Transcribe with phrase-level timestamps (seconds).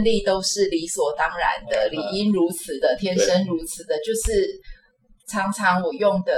[0.00, 4.48] 顺利都是理所当然的，理应如此的，天生如此的，就是
[5.28, 6.32] 常常我用的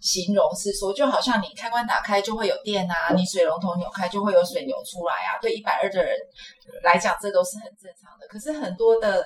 [0.00, 5.36] 形容是说，就好像你开关打开就会有电啊，你水龙头扭开就会有水流出来啊。
[5.42, 6.16] 对一百二的人
[6.82, 8.26] 来讲，这都是很正常的。
[8.28, 9.24] 可是很多的。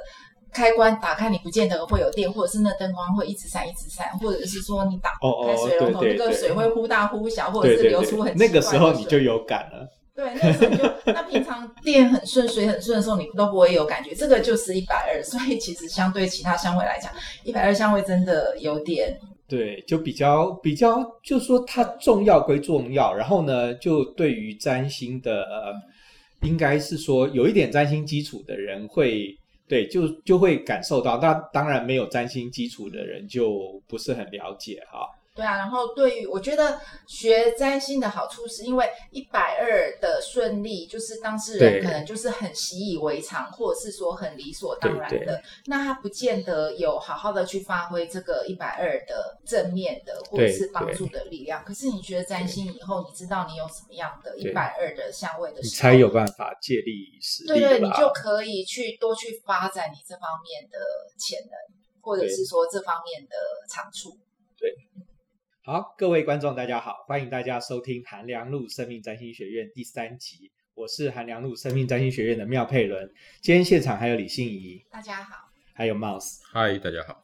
[0.53, 5.11] 开关打开，你不见得会有电，或者是那灯光会一直闪一直闪，或者是说你打
[5.47, 8.49] 开水龙头，那个水会忽大忽小，或者是流出很奇怪。
[8.49, 9.87] 那个时候你就有感了。
[10.21, 14.15] 对，那时候就那平常电很顺、水很顺的时候，你都不会有感觉。
[14.15, 17.11] 这个就是一百二，所以其实相对其他香味来讲，
[17.43, 25.73] 一百二香味真的有点对，就比较比较，就说它重要归重要，然后呢，就对于占星的，呃，
[26.47, 29.35] 应该是说有一点占星基础的人会。
[29.69, 35.07] 对，就就会感受到，那当然没有占星基础的人就不是很了解哈。
[35.33, 45.17] 对啊，然后对于我觉得学占星的好处，是因为一百二的顺利，就是当事人可能就是很习以为常，或者是说很理所当然的。
[45.17, 51.65] 对对，那他不见得有好好的去发挥这个一百二的正面的或者是帮助的力量。
[51.65, 57.61] 可是你学占星以后，你知道你有什么样的一百二的相位的时候，你才有办法借力使力。
[57.61, 60.79] 对对，你就可以去多去发展你这方面的
[61.17, 61.53] 潜能，
[62.01, 63.37] 或者是说这方面的
[63.69, 64.19] 长处。
[64.59, 64.75] 对。
[65.63, 70.51] 好，各位观众，大家好，欢迎大家收听韩良路生命占星学院第三集。
[70.75, 73.07] 我是韩良路生命占星学院的妙佩伦。
[73.43, 77.23] 今天现场还有李欣怡，大家好；还有 Mouse，嗨，大家好。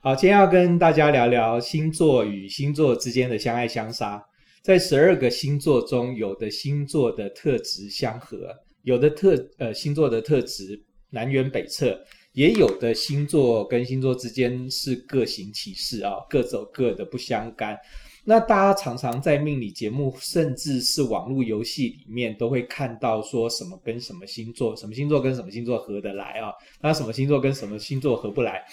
[0.00, 4.20] 好，今天要跟大家聊聊星座与星座之间的相爱相杀。
[4.60, 12.04] 在十二个星座中，有的星座的特质相合，有的特呃星座的特质南辕北辙。
[12.34, 17.78] 也有的星座跟星座之间是各行其事啊，各走各的不相干。
[18.26, 26.52] 那大家常常在命理节目，甚至是网络游戏里面，都会看到说什么跟什么星座，什么星座跟什么星座合得来啊？
[26.80, 28.64] 那什么星座跟什么星座合不来？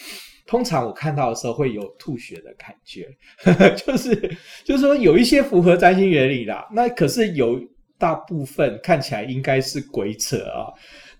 [0.48, 3.08] 通常我看到的时候会有吐血的感觉，
[3.86, 7.62] 就是就是说有一些符合占星原理啦，那可是有
[7.98, 10.74] 大部分看起来应该是鬼扯啊。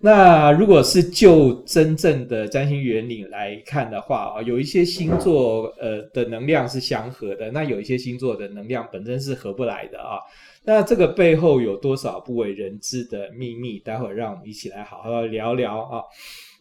[0.04, 10.18] 那如果是就真正的占星原理来看的话啊，有一些星座呃的能量是相合的，那有一些星座的能量本身是合不来的啊。
[10.64, 13.78] 那这个背后有多少不为人知的秘密？
[13.80, 16.04] 待会儿让我们一起来好好聊聊啊。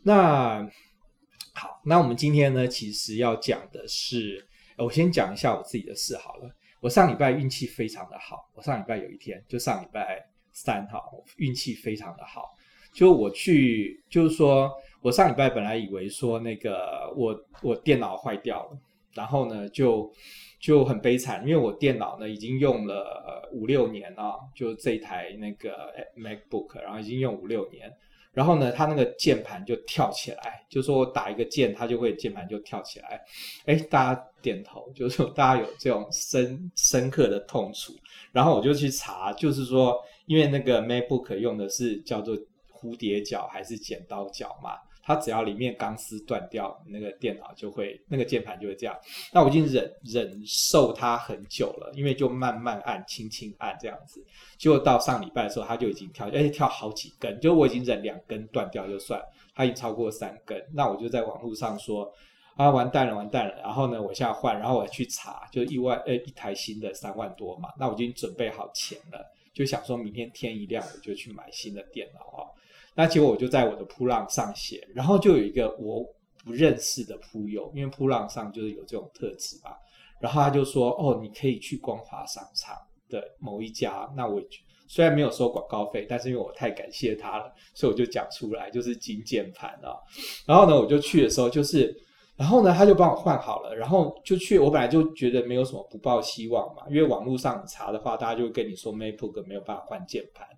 [0.03, 0.69] 那
[1.55, 4.47] 好，那我们今天呢，其实要讲的是，
[4.77, 6.51] 我先讲一下我自己的事好了。
[6.81, 12.55] 我上礼拜运气非常的好，我上礼拜有一天，就上礼拜三号，运气非常的好。
[12.93, 14.71] 就我去，就是说
[15.01, 18.79] 我上礼拜本来以为说那个我我电脑坏掉了，
[19.15, 20.13] 然后呢就
[20.59, 27.91] 就很悲惨，因为我电脑呢已经用了五六年了，就这一台那个 MacBook，然后已经用五六年，
[28.33, 33.23] 然后呢它那个键盘就跳起来，就说我打一个键，它就会键盘就跳起来，
[33.67, 37.93] 哎，大家点头，就是说大家有这种深深刻的痛楚，
[38.33, 39.97] 然后我就去查，就是说
[40.27, 42.37] 因为那个 MacBook 用的是叫做。
[42.81, 44.79] 蝴蝶脚还是剪刀脚嘛？
[45.03, 48.95] 它只要里面钢丝断掉，那个电脑就会，那个键盘就会这样。
[49.33, 54.25] 那我已经忍忍受它很久了，因为就慢慢按，轻轻按这样子。
[54.59, 57.41] 结果到上礼拜的时候，它就已经跳，而且跳好几根。
[57.41, 59.21] 就我已经忍两根断掉就算，
[59.55, 60.63] 它已经超过三根。
[60.73, 62.13] 那我就在网络上说
[62.55, 63.55] 啊，完蛋了，完蛋了。
[63.63, 67.71] 然后呢，我现在换，然后我去查，就一万呃一台新的三万多嘛。
[67.79, 72.47] 那我已经准备好钱了，就想说明天天一亮我就去买新的电脑啊。
[72.95, 76.05] 那结果我就在我的扑浪上写，然后就有一个我
[76.45, 79.71] 不认识的扑友，因为扑浪上就是有这种特质嘛。
[80.21, 82.77] 然后他就说：“哦，你可以去光华商场
[83.09, 84.39] 的某一家。”那我
[84.87, 89.97] 虽然没有收广告费，但是因为我太感谢他了，所以我就讲出来，就是金键盘啊。
[90.47, 91.97] 然后呢，我就去的时候，就是，
[92.41, 94.59] 然后呢，他就帮我换好了，然后就去。
[94.59, 100.49] 我本来就觉得没有什么不抱希望嘛，因为网络上查的话，大家就会跟你说 MacBook 没有办法换键盘。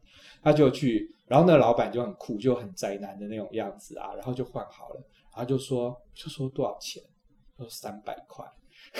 [0.44, 4.96] 他就去，然后那老板就很酷，就很宅男的那种样子啊，然后就换好了，
[5.36, 7.02] 然后就说就说多少钱，
[7.56, 8.44] 说三百块，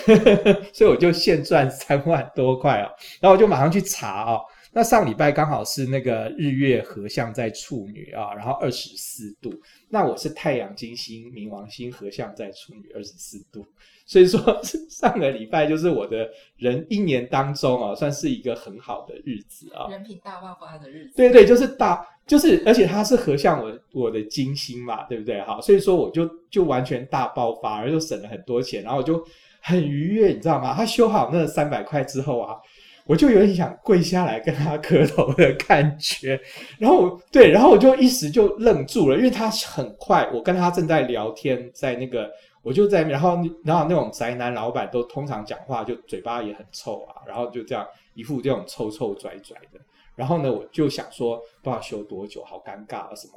[0.73, 2.91] 所以我就现赚三万多块啊，
[3.21, 4.39] 然后我就马上去查啊，
[4.73, 9.53] 那上礼拜刚好是那个日月合相在处女啊，然后二十四度，
[9.89, 13.65] 那我是太阳金星冥王星合相在处女二十四度。
[14.05, 14.41] 所以说，
[14.89, 16.27] 上个礼拜就是我的
[16.57, 21.13] 人一年当中啊，算是一个很好的日子啊，人品大爆发的日子。
[21.15, 25.39] 对对，就是大，就是而且它是合相我我的金星嘛，对不对？
[25.43, 29.25] 好，所以说我就就完全大爆发，而又省了很多钱，然后我就
[29.61, 30.73] 很愉悦，你知道吗？
[30.73, 32.57] 他修好那三百块之后啊，
[33.05, 36.39] 我就有点想跪下来跟他磕头的感觉。
[36.79, 42.29] 然后对，然后我就一时就愣住了，因为他很快，我跟他正在聊天，在那个
[42.61, 49.79] 我就在，然后然后那种宅男老板都通常讲话就嘴巴也很臭啊，然后就这样一副这种臭臭拽拽的。
[50.15, 53.33] 然后呢，我就想说不知道修多久，好尴尬啊什么。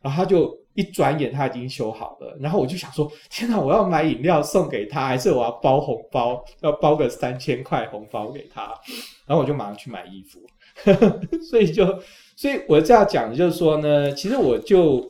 [0.00, 8.72] 然后他就一转眼他已经修好了，然后我就想说天哪，我要买饮料送给他，还是我要包红包，要包个三千块红包给他？
[9.26, 10.40] 然后我就马上去买衣服。
[11.50, 11.84] 所以就，
[12.36, 15.04] 所以我这样讲的就是说呢，其实我就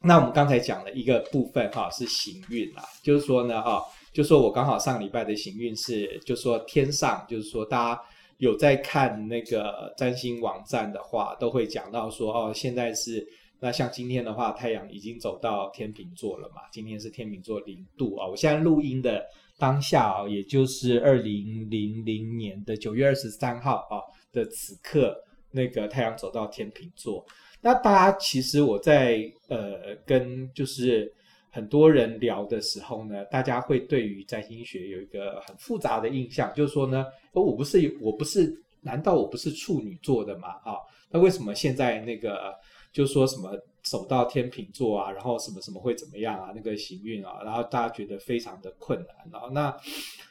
[0.00, 3.82] 那我们刚才讲的一个部分哈，是行运啦，就是说呢哈，
[4.12, 8.00] 就说我刚好上礼拜的行运是，就是说天上，就是说大家
[8.38, 13.26] 有在看那个占星网站的话，都会讲到说哦，现在是。
[13.64, 16.62] 那像今天的话，太阳已经走到天秤座了嘛？
[16.72, 18.26] 今天是天秤座零度啊！
[18.26, 19.24] 我现在录音的
[19.56, 25.16] 当下啊，也就是二零零零年的九月二十三号啊的此刻，
[25.52, 27.24] 那个太阳走到天秤座。
[27.60, 31.14] 那大家其实我在呃跟就是
[31.48, 40.48] 很多人聊的时候呢，大家会对于占星学有一个很复杂的印象，就是说呢，哦，我不是我不是，难道我不是处女座的吗？
[40.64, 40.74] 啊，
[41.08, 42.52] 那为什么现在那个？
[42.92, 43.50] 就说什么
[43.82, 46.52] 走到天秤座啊，然后什么什么会怎么样啊？
[46.54, 49.48] 那个行运啊，然后大家觉得非常的困难啊。
[49.52, 49.74] 那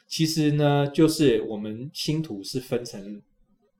[0.06, 3.20] 其实呢，就是我们星图是分成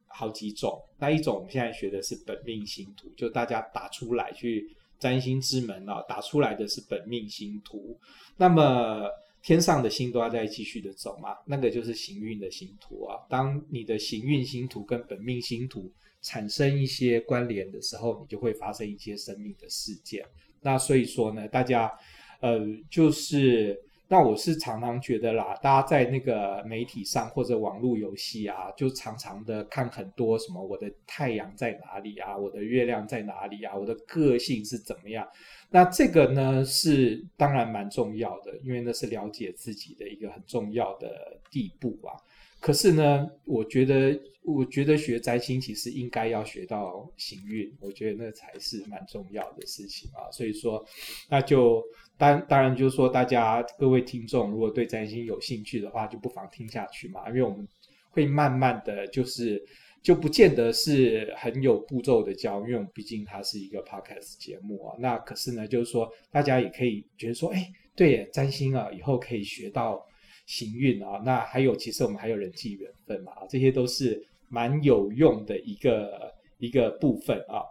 [0.08, 0.78] 好几种。
[0.98, 4.66] 那一种我们现在学的是本命星图，就大家打出来去
[4.98, 7.96] 占星之门啊，打出来的是本命星图。
[8.36, 9.08] 那么
[9.42, 13.16] 天上的星都要再继续的走嘛，那个就是行运的星图啊。
[13.28, 15.88] 当你的行运星图跟本命星图。
[16.22, 20.24] 产生一些关联的时候，你就会发生一些生命的事件。
[20.60, 21.92] 那所以说呢，大家，
[22.40, 23.76] 呃，就是，
[24.06, 35.26] 那我是常常觉得啦，大家在那个媒体上或者网络游戏啊，就常常的看很多什么我的太阳在哪里啊，我的月亮在哪里啊，我的个性是怎么样？
[35.70, 42.14] 那这个呢，是当然蛮重要的，因为那是了解自己的一个很重要的地步啊。
[42.62, 50.30] 可是呢，我觉得，我觉得学占星其实应该要学到行运，我觉得那才是蛮重要的事情啊。
[50.30, 50.80] 所以说，
[51.28, 51.82] 那就
[52.16, 57.66] 当当然就是说，大家各位听众如果对占星有兴趣的话，就不妨听下去嘛，因为我们
[58.10, 59.60] 会慢慢的就是
[60.00, 64.94] 就不见得是很有步骤的教，因为我们毕竟它是一个 podcast 节目啊。
[65.00, 70.06] 那可是呢，就是说大家也可以觉得说，哎，对，占星啊，以后可以学到。
[70.46, 77.62] 行运啊，那还有，其实我们还有人际缘分嘛，这些都是蛮有用的一个一个部分啊。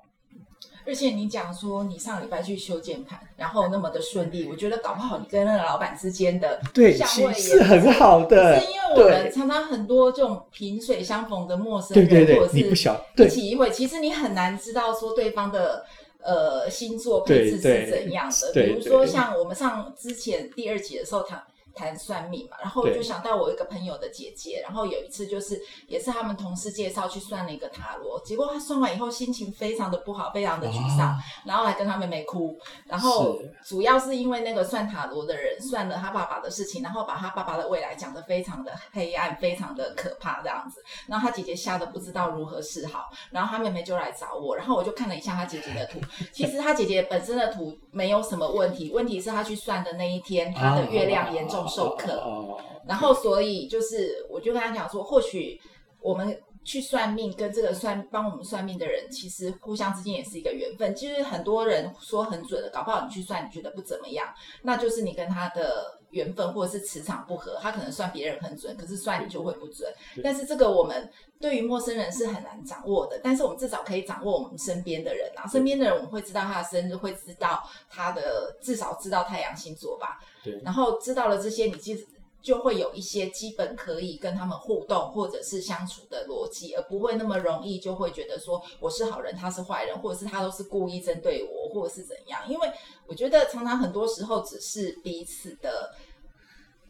[0.84, 8.60] 而且你讲说你上礼拜去修键盘，然后那么的顺利，我觉得搞不好你跟那个老板之间的对相位也是很好的。
[8.60, 15.86] 是因为我们常常很多这种萍水相逢的陌生人，对对对，或者是你不晓一起一会，其实你很难知道说对方的
[16.24, 18.52] 呃星座配置是怎样的。
[18.52, 21.44] 比如说像我们上之前第二集的时候谈。
[21.76, 32.58] 谈算命嘛，然后我就想到我一个朋友的姐姐，然后有一次就是也是他们同事介绍去算了一个塔罗，结果他算完以后心情非常的不好，非常的沮丧，哦、然后还跟他妹妹哭。
[32.86, 40.84] 然后主要是因为那个算塔罗的人算了他爸爸的事情，然后把他爸爸的未来讲得非常的黑暗，非常的可怕这样子。
[41.08, 46.00] 然后他姐姐吓得不知道如何是好，然后他妹妹就来找我，然后我就看了一下他姐姐的图，
[46.32, 55.60] 其实他姐姐本身的图没有什么问题，问题是他去算的那一天，他的月亮严重受克，然后所以就是，我就跟他讲说，或许
[56.02, 60.96] 我们去算命，跟这个算帮我们算命的人，其实互相之间也是一个缘分。
[60.96, 64.28] 其实很多人说很准的，搞不好你去算，你觉得不怎么样，
[64.62, 67.58] 那就是你跟他的缘分或者是磁场不合。
[67.62, 69.92] 他可能算别人很准，可是算你就会不准。
[70.24, 80.20] 但是这个我们对于陌生人是很难掌握的，但是我们至少可以掌握我们身边的人啊，身边的人我们会知道他的生日，会知道他的至少知道太阳星座吧。
[80.44, 82.06] 对，然后知道了这些，你其实
[82.42, 92.42] 就会有一些基本可以跟他们互动或者是相处的逻辑，而不会那么容易就会觉得说我是好人，他是坏人，或者是他都是故意针对我，或者是怎样。
[92.50, 92.72] 因为
[93.08, 95.94] 我觉得常常很多时候只是彼此的。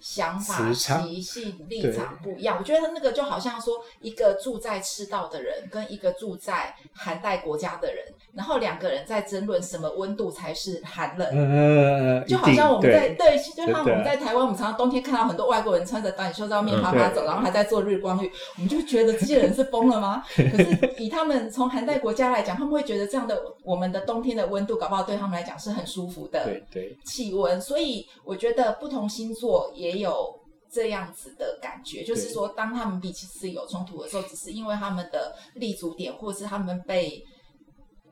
[0.02, 8.04] 想法、习性、立场不一样，我觉得那个就好像说，一个住在赤道的人跟一个住在寒带国家的人，
[8.34, 11.30] 然后两个人在争论什么温度才是寒冷。
[11.32, 20.24] 嗯，就好像我们在对，对，就像我们在台湾，我们常常冬天看到很多外国人穿着短袖在外面啪啪走，然后还在做日光浴，我们就觉得这些人是疯了吗？
[20.36, 26.44] 可是以他们从寒带国家来讲，他们会觉得这样的我们的冬天的温度，搞不好对他们来讲是很舒服的。
[26.44, 27.62] 对对，气温。
[27.62, 29.91] 所以我觉得不同星座也。
[29.92, 30.40] 也有
[30.72, 37.22] 这样子的感觉，就是说，当他们彼此有冲突的时候，只是因为他们的立足点，或者是他们被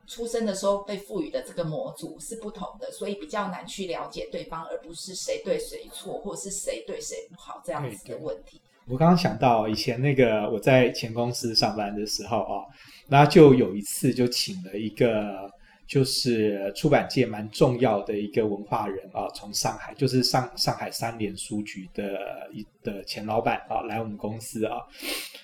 [0.08, 8.62] 出生的时候被赋予的这个模组是不同的，所以比较难去了解对方，而不是谁对谁错，或者是谁对谁不好这样子的问题。
[8.88, 12.66] 我刚刚想到以前那个我在前公司上班的时候啊，
[13.08, 15.50] 那就有一次就请了一个。
[15.90, 24.78] 就是出版界蛮重要的一个文化人啊，从上海，就是上上海三联书局的一的前老板啊，来我们公司啊。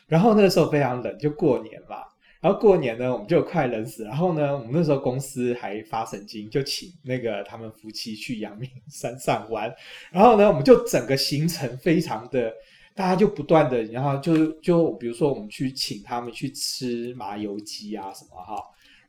[0.05, 2.03] 然后那个时候非常冷，就过年嘛。
[2.41, 4.03] 然后过年呢，我们就快冷死。
[4.03, 9.73] 然后呢，我们那时候公司还发神经，就请那个他们夫妻去阳明山上玩。
[10.11, 12.53] 然后呢，我们就整个行程非常的，
[12.93, 18.63] 大家就不断的，然后就就比如说我们去请他们去吃麻油鸡啊什么哈。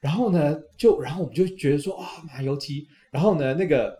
[0.06, 2.86] 然后呢，就然后我们就觉得说啊，麻油鸡。
[3.10, 3.98] 然后呢，那个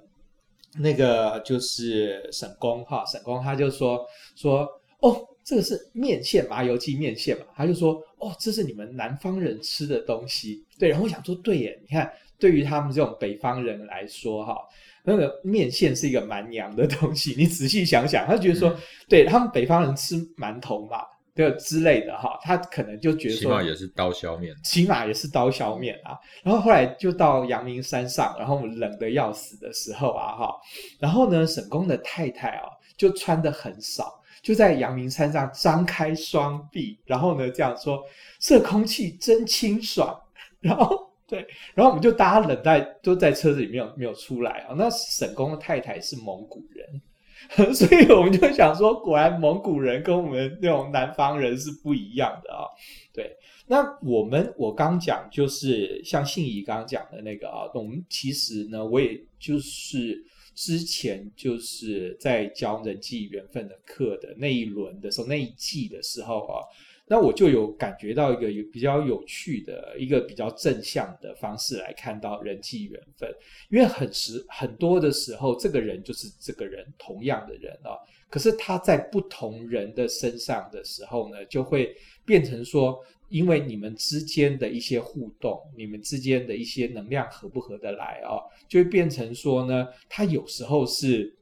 [0.79, 4.69] 那个就是沈工哈，沈工他就说说
[5.01, 7.47] 哦，这个是面线麻油鸡面线嘛。
[7.57, 10.65] 他就说哦，这是你们南方人吃的东西。
[10.79, 12.09] 对，然后我想说对耶，你看，
[12.39, 14.57] 对于他们这种北方人来说哈，
[15.03, 17.35] 那个面线是一个蛮娘的东西。
[17.37, 18.77] 你仔细想想，他觉得说，嗯、
[19.09, 20.99] 对他们北方人吃馒头嘛。
[21.37, 26.19] 这个之类的哈，他可能就觉得说，起码也是刀削面，起码也是刀削面啊。
[26.43, 30.57] 然后后来就到阳明山上，然后冷的要死的时候啊哈，
[30.99, 32.65] 然后呢，沈公的太太啊
[32.97, 38.03] 就穿的很少，就在阳明山上张开双臂，然后呢这样说
[38.41, 40.19] ：“这空气真清爽。”
[40.59, 44.75] 然后对，然后我们就大家冷在都在车子里面没有没有出来啊。
[44.75, 47.03] 那沈公的太太是蒙古人。
[47.75, 52.65] 所以我们就想说，果然蒙古人跟我们那种南方人是不一样的啊。
[53.13, 60.25] 对，那我们我刚讲就是像信仪刚刚讲的那个啊，我们其实呢，我也就是
[60.55, 66.61] 之前就是在教人际缘分的课的那一轮的时候，那一季的时候啊。
[67.09, 73.33] 那我就有感觉到一个有比较有趣的一个比较正向的方式来看到人际缘分，
[73.71, 77.95] 因为很时很多的时候，这个人就是这个人同样的人啊，
[78.29, 82.99] 可是他在不同人的身上的时候呢，就会变成说，
[83.29, 88.35] 因为你们之间的一些互动，你们之间的一些能量合不合得来啊，
[88.69, 91.33] 就会变成说呢，他有时候是，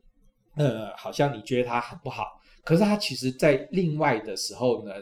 [0.57, 4.93] 呃，好像你觉得他很不好，可是他其实在另外的时候呢。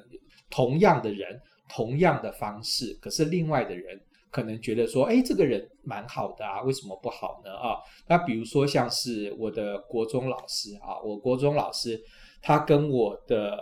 [0.52, 3.98] 同样的人，同样的方式，可是另外的人
[4.30, 7.50] 可能觉得说，哎，这个人蛮好的啊，为什么不好呢？
[7.50, 11.98] 啊，那比如说像是我的国中老师啊，我国中老师，
[12.42, 13.58] 他跟我的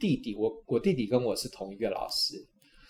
[0.00, 2.34] 弟弟，我我弟弟跟我是同一个老师，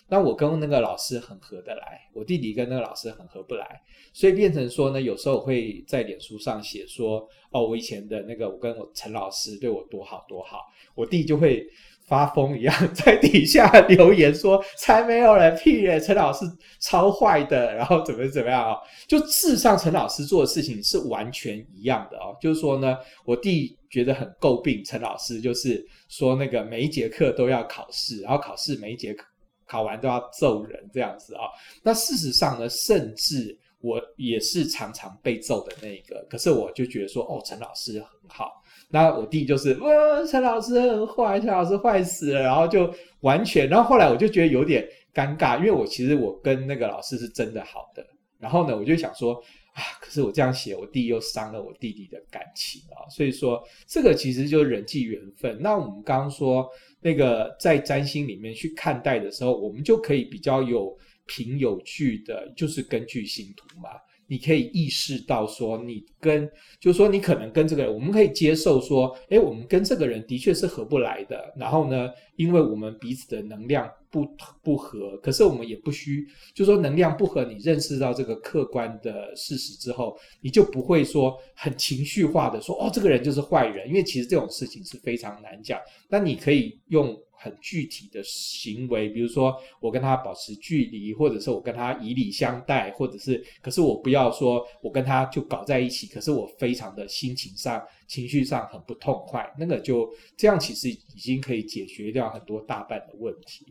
[0.08, 3.82] 那我跟那个老师很合得来，我弟弟跟那个老师很合不来，
[4.14, 10.60] 所以变成说呢，有时候我会在脸书上写说，哦，我以前的那个我跟我陈老师对我多好多好，
[10.94, 11.66] 我弟就会。
[12.12, 16.44] 发疯一样在底下留言说：“才没有人屁耶，陈老师
[16.78, 18.78] 超坏的，然后怎么怎么样啊？
[19.08, 22.36] 就事实上，陈老师做的事情是完全一样的哦。
[22.38, 29.24] 就是说呢，我弟觉得很诟病陈老师，就是说那个每一节课都要考试，然后考试每一节课
[29.66, 31.44] 考完都要揍人这样子啊。
[31.82, 38.61] 那事实上呢，甚至我也是常常被揍的那一个，可是我就觉得说，哦，陈老师很好。”
[38.92, 39.88] 那我弟就是，哇，
[40.26, 48.06] 陈老师很坏，陈老师坏死了，然后就完全，然后后来我就觉得有点尴尬，因为我其实我跟那个老师是真的好的，
[48.38, 49.32] 然后呢，我就想说
[49.72, 55.58] 啊，可是我这样写，我弟又伤了我弟弟的感情啊，所以说这个其实就是人际缘分。
[55.58, 56.68] 那我们刚刚说
[57.00, 60.94] 那个在占星里面去看待的时候，我们就可以比较有
[61.24, 63.88] 凭有据的，就是根据星图嘛。
[64.26, 66.50] 你可以意识到说，你跟
[66.80, 71.52] 就是说，你可能跟这个人，我们可以接受说，诶，我们跟这个人的确是合不来的。
[71.56, 74.24] 然后呢，因为我们彼此的能量不
[74.62, 83.88] 不合，可是我们也不需，就说能量不合，你认识到这个客观的事实之后，你就不会说很情绪化的说，哦，这个人就是坏人。
[83.88, 85.80] 因为其实这种事情是非常难讲。
[86.08, 87.18] 那你可以用。
[87.42, 103.66] 很具体的行为，比如说我跟他保持距离，或者是我跟他以礼相待，或者是，可是我不要说我跟他就搞在一起，可是我非常的心情上、情绪上很不痛快，那个就这样，其实已经可以解决掉很多大半的问题。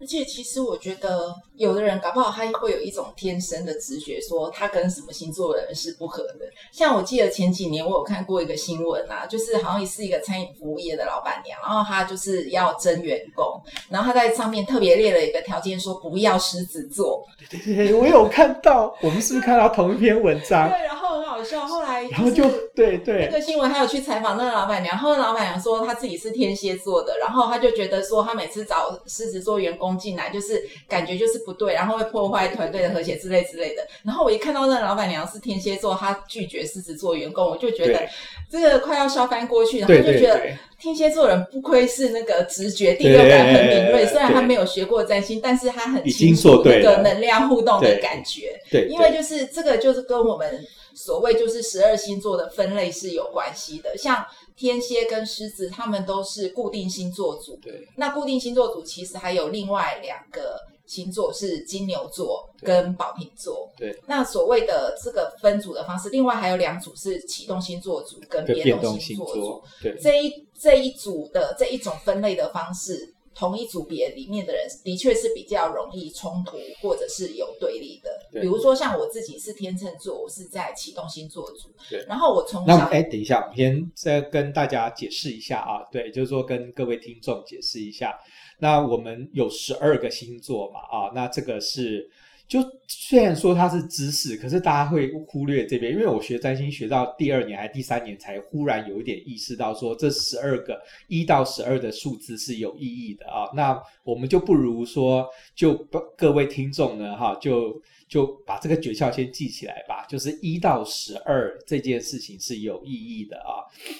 [0.00, 6.40] 而且，其实我觉得，有的人搞不好他会有一种天生的直觉，说他跟什么星座的人是不合的。
[6.72, 17.24] 像我记得前几年我有看过一个新闻啊，就是好像也是一个餐饮服务业的老板娘，然后她就是要争员工，然后她在上面特别列了一个条件，说不要狮子座。
[17.50, 20.68] 对对对，我有看到，我们是不是看到同一篇文章？
[20.70, 21.26] 对，然后很。
[21.26, 21.66] 好笑。
[21.66, 33.86] 后来然后就对对，那个新闻还有去采访那个老板娘，后来老板娘说她自己是天蝎座的，然后她就觉得说她每次找狮子座员工进来，就是感觉就是不对，然后会破坏团队的和谐之类之类的。
[34.02, 38.08] 然后我一看到那个老板娘是天蝎座，她拒绝狮子座员工，我就觉得
[38.50, 40.40] 这个快要笑翻过去，然后就觉得
[40.80, 48.58] 天蝎座人不愧是那个直觉、第六感很敏锐，虽然他没有学过占星，但是他很清楚那个能量互动的感觉。
[48.70, 50.66] 对，因为就是这个就是跟我们。
[50.96, 54.26] 所谓就是十二星座的分类是有关系的，像
[54.56, 57.58] 天蝎跟狮子，他们都是固定星座组。
[57.60, 63.70] 对，那固定星座组其实还有另外两个星座是金牛座跟宝瓶座。
[63.76, 69.62] 对，那所谓的这个分组的方式，另外还有两组是启动星座组跟变动星座组。
[69.82, 73.12] 对，这一这一组的这一种分类的方式。
[73.36, 78.10] 同一组别里面的人，的确是比较容易冲突，或者是有对立的。
[78.40, 81.68] 比如说，像我自己是天秤座，我是在启动星座组。
[81.90, 82.02] 对。
[82.08, 85.84] 然后我从小，哎，等一下，我先再跟大家解释一下啊。
[85.92, 88.18] 对，就是说跟各位听众解释一下。
[88.58, 90.80] 那我们有十二个星座嘛？
[90.80, 92.10] 啊，那这个是。
[92.48, 103.50] 就虽然说它是知识，可是大家会忽略这边，因为我学占星学到第二年还是第三年，才忽然有一点意识到说，这十二个一到十二的数字是有意义的啊。
[103.54, 105.74] 那我们就不如说，就
[106.16, 110.06] 各位听众呢，哈，就就把这个诀窍先记起来吧。
[110.08, 113.58] 就是一到十二这件事情是有意义的啊。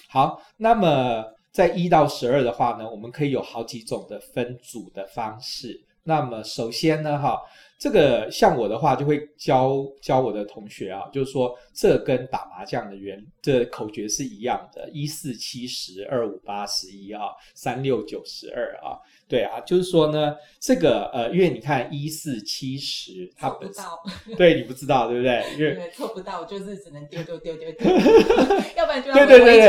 [0.09, 5.83] 好，那么在一到十二的话呢，我们可以有好几种的分组的方式。
[6.05, 7.41] 那么首先呢，哈。
[7.79, 18.97] 这个像我的话，就会教教我的同学啊，就是说，这跟打麻将的原这口诀是一样的，一四七十二五八十一啊，三六九十二啊，
[19.29, 24.03] 对啊，就是说呢，这个呃，因为你看一四七十，它不到，
[24.39, 25.45] 对你不知道对不对？
[25.59, 27.91] 因为凑不到，就是只能丢丢丢丢丢，
[28.75, 29.61] 要不然就对对对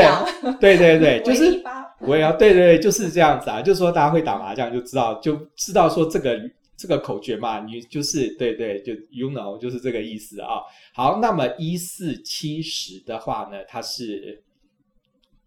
[0.58, 1.62] 对对对对， 就是
[2.00, 6.40] 我也要对对对，就是这样子啊，就是说大家会打麻将就知道就知道说这个。
[6.78, 10.60] 这个口诀嘛，你就是对对，就 you know，就是这个意思啊。
[10.94, 14.44] 好，那么一四七十的话呢，它是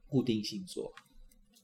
[0.09, 0.91] 固定星座，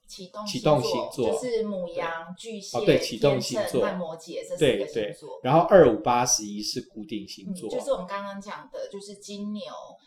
[0.07, 5.41] 启动启动星座就是母羊、巨蟹、天秤和摩羯这四个星座。
[5.43, 9.63] 然后二五八十一是固定星座，嗯，就是我们刚刚讲的，就是金牛、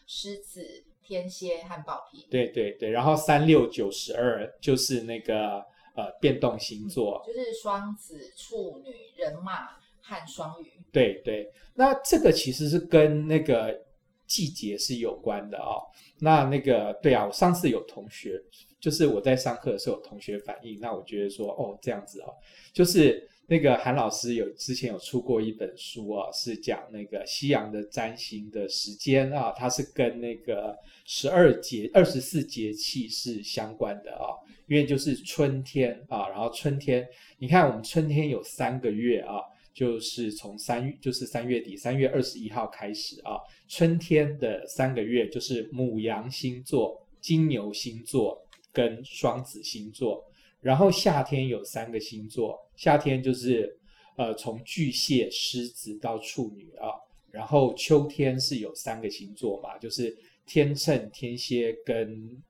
[0.06, 0.64] 狮子、
[1.02, 2.26] 天蝎和宝瓶。
[2.30, 5.62] 对对对，然后三六九十二就是那个。
[5.94, 9.68] 呃，变动星座、嗯、就是双子、处女、人马
[10.00, 10.72] 和双鱼。
[10.92, 13.78] 对对，那这个其实是跟那个
[14.26, 15.82] 季节是有关的哦。
[16.18, 18.40] 那那个对啊，我上次有同学，
[18.80, 22.34] 就是我在上课的时候有同学反映，那我觉得说哦这样子哦，
[22.72, 30.72] 就是那个韩老师有之前有出过一本书啊，是讲那个西洋的占星的时间啊，它是跟那个
[31.04, 34.30] 十二节、二十四节气是相关的啊。
[34.68, 37.04] 因为就是春天啊，然后春天，
[37.38, 39.40] 你看我们春天有三个月啊，
[39.74, 43.34] 就是从三月，就是三月底，三月二十一号开始啊，
[43.66, 48.40] 春天的三个月就是母羊星座、金牛星座
[48.72, 50.24] 跟双子星座，
[50.60, 53.78] 然后夏天有三个星座，夏天就是
[54.16, 56.88] 呃从巨蟹、狮子到处女啊，
[57.30, 62.40] 然后秋天是有三个星座嘛，就是天秤、天蝎跟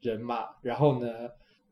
[0.00, 1.08] 人马，然后呢。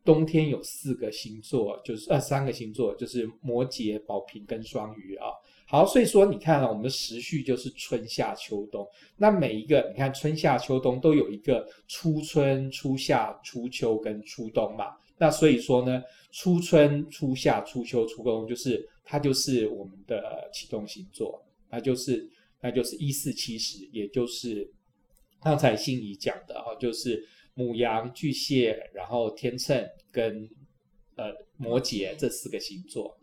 [0.05, 5.27] 冬天有四个星座，就是呃三个星座，就是摩羯、宝瓶跟双鱼啊。
[5.67, 8.87] 好，所以说你看啊，我们的时序就是春夏秋冬。
[9.17, 14.95] 那每一个你看春夏秋冬都有一个初春、初夏、初秋跟初冬嘛。
[15.19, 16.03] 那所以说呢，
[16.33, 22.29] 初春、初夏、初秋、初冬就是它就是我们的启动星座，那就是
[22.61, 24.71] 那就是一四七十，也就是
[25.41, 27.23] 刚才心仪讲的啊，就是。
[27.59, 30.47] 母羊、巨蟹，然后天秤跟
[31.17, 33.19] 呃摩羯这四个星座，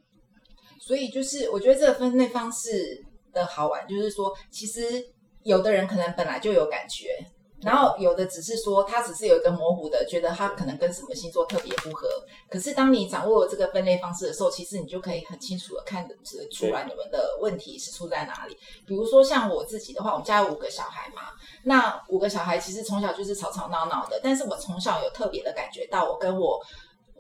[0.80, 4.82] 所以就是我觉得这个分类方式的好玩，就是说其实
[5.44, 7.10] 有的人可能本来就有感觉。
[7.64, 12.08] 然后有的只是说，他只是有一个模糊的，觉得他可能跟什么星座特别不合。
[12.50, 16.16] 可是当你掌握了这个分类方式的时候，其实你就可以很清楚的看得
[16.52, 18.58] 出来你们的问题是出在哪里。
[18.86, 21.24] 比如说像我自己的话，我们家有五个小孩嘛，
[21.64, 26.60] 那五个小孩其实从小就是吵吵闹闹的，但是我从小有特别的感觉到，我跟我。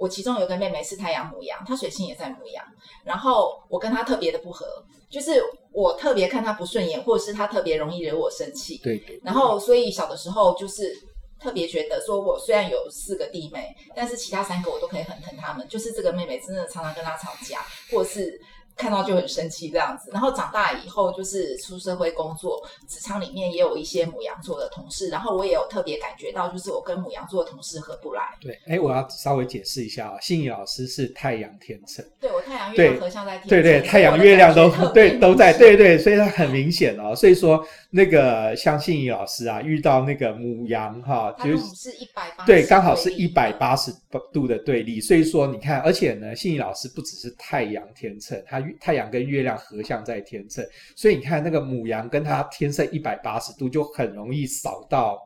[0.04, 2.62] 我其中有个妹妹是太阳母羊，她水星也在母羊，
[3.06, 4.66] 然后我跟她特别的不合，
[5.10, 8.82] 就是我特别看她不顺眼，或者是她特别容易惹我生气。
[8.84, 9.18] 对对。
[9.24, 10.94] 然后所以小的时候就是
[11.39, 15.66] 特别觉得说，我虽然有四个弟妹，但是其他三个我都可以很疼他们。
[15.70, 18.38] 就是这个妹妹真的常常跟她吵架，或者是
[18.76, 28.24] 看到就很生气这样子，然后长大以后就是出社会工作，职场里面也有一些母羊座的同事，然后我也有特别感觉到，就是我跟母羊座的同事合不来。
[28.42, 43.94] 对，哎，我要稍微解释一下啊，信义老师是太阳天秤，对我太阳月亮合相在天秤，对对，太阳月亮都对都在，对对，所以他很明显哦，所以说那个像信义老师啊，遇到那个母羊哈，就是一百八，对，刚好是一百八十
[44.34, 48.62] 度的对立，所以说你看，而且呢，信义老师不只是太阳天秤，他。
[48.80, 55.19] 太阳跟月亮合相在天秤，所以你看那个母羊跟它天秤一百八十度，就很容易扫到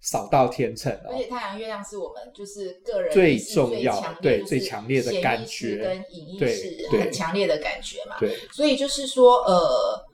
[0.00, 0.92] 扫到天秤。
[1.08, 8.16] 而且太阳月亮是我们就是个人最重要、对最强烈的感觉跟隐意识很强烈的感觉嘛。
[8.18, 10.04] 对，所以就是说，呃，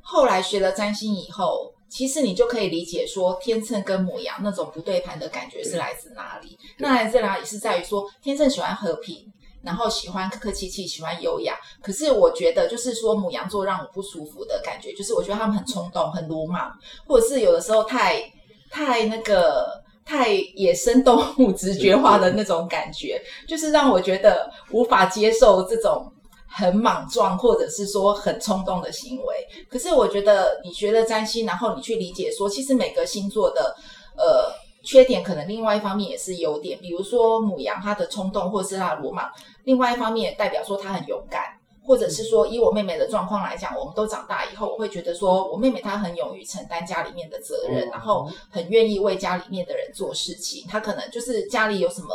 [0.00, 6.58] 后来学了占星以后，其实你就可以理解说，天秤跟母羊那种不对盘的感觉是来自哪里？
[6.78, 9.32] 那来自哪里是在于说，天秤喜欢和平。
[9.62, 11.54] 然后喜欢客客气气，喜欢优雅。
[11.82, 16.70] 可是我觉得，就是说母羊座让我不舒服的感觉，就是我觉得他们很冲动、很鲁莽，
[17.06, 18.22] 或者是有的时候太
[18.70, 26.10] 太那个太野生动物直觉化的那种感觉，就是让我觉得无法接受这种
[26.48, 29.34] 很莽撞或者是说很冲动的行为。
[29.68, 33.76] 可是我觉得你学了占星，然后你去理解说，其实每个星座的
[34.16, 34.69] 呃。
[34.82, 39.30] 缺点可能另外一方面也是优点，比如说母羊它的冲动或者是它的鲁莽，
[39.64, 41.42] 另外一方面也代表说它很勇敢，
[41.84, 52.08] 或者是说以我妹妹的状况来讲，我们都长大以后，我会觉得说我妹妹她很勇于承担家里面的责任，然后很愿意为家里面的人做事情，她可能就是家里有什么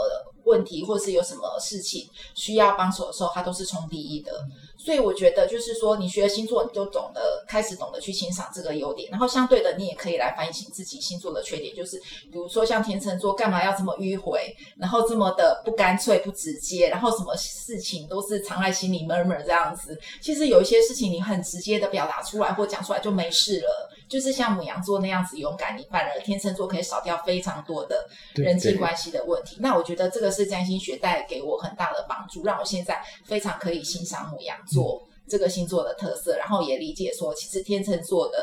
[0.46, 4.32] 问题或是有什么事情需要帮手的时候，他都是冲第一的。
[4.78, 11.98] 所以我觉得，就是说，你学了星座，你就懂得开始懂得去欣赏这个优点，然后相对的，你也可以来反省自己星座的缺点，就是
[12.32, 20.00] 比如说像天秤座，干嘛要这么迂回，然后这么的不干脆、不直接，然后什么事情都是藏在心里 murmur 这样子。
[20.22, 23.90] 其实有一些事情，你很直接的表达出来或讲出来就没事了。
[24.08, 29.58] 就是像母羊座那样子勇敢，你反而天秤座可以少掉非常多的人际关系的问题。
[29.60, 34.76] 那我觉得这个是占星学带给我很大的帮助，让我现在非常可以欣赏母羊座。
[34.76, 38.38] 做这个星座的特色，然后也理解说，其实天秤座的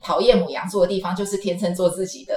[0.00, 2.34] 讨厌牡羊座的地方，就是天秤座自己的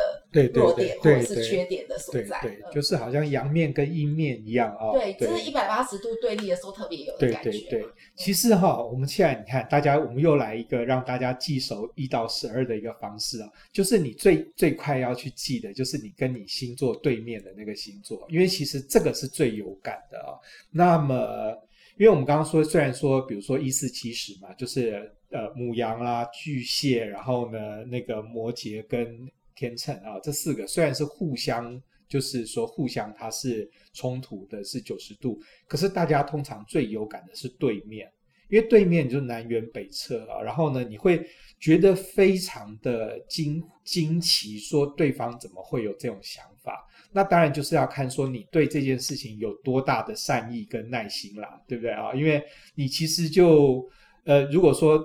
[0.54, 2.40] 弱点或者是缺点的所在。
[2.42, 4.92] 对，就是好像阳面跟阴面一样啊。
[4.92, 7.52] 对，就是一百八十度对立的时候，特别有的感觉。
[7.52, 20.36] 对对对，其实哈，我们现在你看，大家我们又来一个让大家记熟一到十二的一个方式啊，就是你最最快要去记的，就是你跟你星座对面的那个星座，因为其实这个是最有感的啊。
[20.70, 21.58] 那么。
[21.96, 38.12] 因为我们刚刚说，虽然说，比如说一四七十嘛，就是呃母羊啦、巨蟹，然后呢那个摩羯跟天秤啊，这四个虽然是互相，就是说互相它是冲突的，是九十度，可是大家通常最有感的是对面，
[38.50, 41.26] 因为对面就是南辕北辙啊，然后呢你会
[41.60, 46.88] 觉得非常的惊惊奇，说对方怎么会有这种想法。
[47.12, 52.12] 那当然就是要看说你对这件事情有多大的善意跟耐心啦，对不对啊？
[52.16, 52.44] 因为
[52.74, 53.88] 你其实就
[54.24, 55.00] 呃，如果说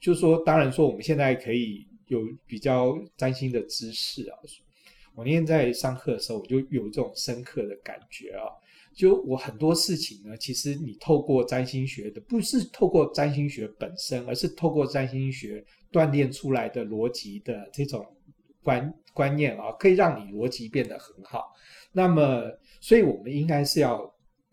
[0.00, 4.38] 就是说，当然说我们现在可以有比较占星的知识啊。
[5.14, 8.44] 我那天在上课的时候，我就有这种深刻的感觉啊。
[8.94, 18.06] 就我很多事情呢，其实你透过占星学的，不是透过占星学本身，而是透过占星学锻炼出来的逻辑的这种。
[18.62, 21.50] 观观念啊，可以让你逻辑变得很好。
[21.92, 22.42] 那么，
[22.78, 23.98] 所以我们应该是要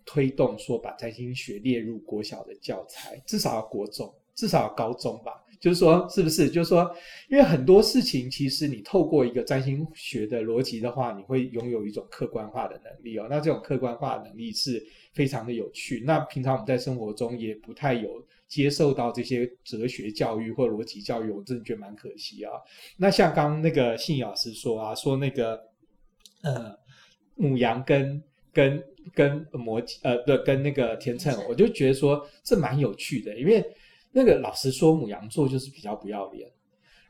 [0.06, 5.34] 推动说，把占星学列入国小的教材，至少要国中，至少高中吧。
[5.60, 6.50] 就是说，是不是？
[6.50, 6.89] 就是说，
[7.28, 13.28] 因为很多事情，其实你透过一个占星学的逻辑的话，你会拥有一种客观化的能力哦。
[13.30, 14.82] 那这种客观化的能力是
[15.13, 16.02] 非常的有趣。
[16.06, 18.26] 那平常我们在生活中也不太有。
[18.47, 22.54] 接受到这些哲学教育或逻辑教育，我真的觉得蛮可惜啊。
[22.95, 25.62] 那像刚那个信老师说啊，说那个
[26.43, 26.73] 呃
[27.36, 28.23] 母羊跟
[28.54, 28.82] 跟
[29.13, 33.62] 跟摩呃对，跟那个天秤，我就觉得说这蛮有趣的，因为
[34.12, 36.50] 那个老实说母羊座就是比较不要脸，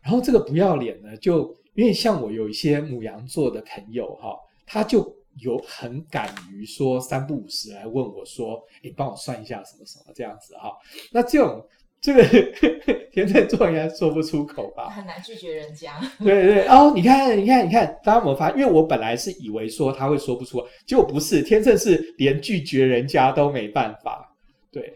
[0.01, 5.15] 然后这个不要脸呢，就因为像我有一些母羊座的朋友哈，他就。
[5.41, 10.71] 有很敢于说三不五时来问我说：“你帮我算一下什么什么这样子哈？”
[11.13, 11.63] 那这种
[12.01, 12.23] 这个
[13.11, 14.89] 天秤座应该说不出口吧？
[14.89, 15.93] 很难拒绝人家。
[16.17, 18.57] 对对哦，你看你看你看，大家有没有发现？
[18.57, 24.35] 因为我本来是以为说他会说不出，结果不是，天秤是连拒绝人家都没办法。
[24.71, 24.91] 对，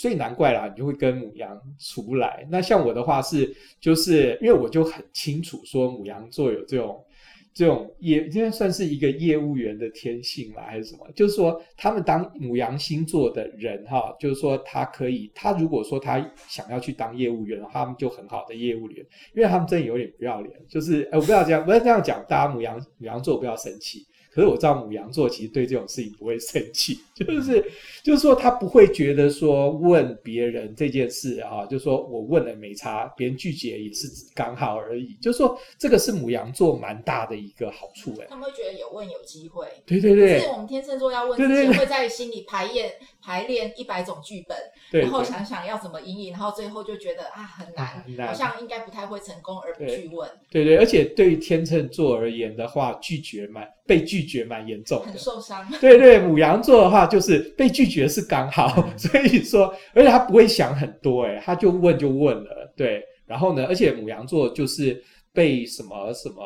[0.00, 2.46] 所以难怪啦，你就会跟母羊处不来。
[2.50, 7.04] 那像我的话是，就是因为我就很清楚说母羊座有这种。
[7.52, 11.04] 这种业应该算是一个业务员的天性嘛，还是什么？
[11.16, 24.06] 就是说，他们当母羊星座的人哈，就是说他可以，他如果说他想要去当业务员的话，他们就很好的业务员，因为他们真的有点不要脸，就是哎，我不要这样，不要这样讲，大家母羊母羊座不要生气。
[24.40, 27.62] 可是我知道母羊座其实对这种事情不会生气， 就是
[28.02, 35.14] 就是说他不会觉得说问别人这件事啊，就是说我问了没差，别人拒绝也是刚好而已。
[35.20, 38.26] 就是说这个是母羊座蛮大的一个好处哎。
[38.30, 39.66] 他们会觉得有问有机会。
[39.84, 40.40] 对对对。
[40.40, 42.90] 是我们天秤座要问之前会在心里排演
[43.22, 44.56] 排练一百种剧本，
[44.90, 50.28] 对对对，然后想想要怎么因应，然后最后就觉得啊很难， 很难，好像应该不太会成功而不去问。
[50.50, 55.68] 对，对对，而且对于天秤座而言的话，拒绝蛮被拒绝蛮严重的，很受伤。
[55.80, 63.04] 对对，母羊座的话就是被拒绝是刚好， 所以说，而且他不会想很多，哎，他就问就问了，对。
[63.26, 65.00] 然后呢，而且母羊座就是
[65.32, 66.42] 被什么什么，